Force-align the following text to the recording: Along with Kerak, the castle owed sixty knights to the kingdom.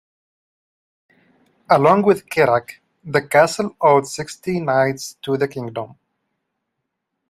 Along 1.69 2.01
with 2.01 2.25
Kerak, 2.27 2.79
the 3.03 3.21
castle 3.21 3.75
owed 3.79 4.07
sixty 4.07 4.59
knights 4.59 5.13
to 5.21 5.37
the 5.37 5.47
kingdom. 5.47 5.93